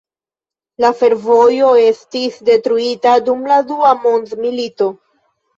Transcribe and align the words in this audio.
La 0.85 0.89
fervojo 1.01 1.67
estis 1.83 2.39
detruita 2.49 3.15
dum 3.29 3.47
la 3.53 3.61
Dua 3.71 3.93
Mondmilito. 4.07 4.93